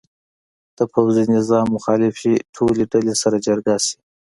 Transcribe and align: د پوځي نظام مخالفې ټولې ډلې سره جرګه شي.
د 0.77 0.79
پوځي 0.93 1.25
نظام 1.35 1.65
مخالفې 1.75 2.33
ټولې 2.55 2.83
ډلې 2.91 3.13
سره 3.21 3.37
جرګه 3.45 3.75
شي. 3.85 3.97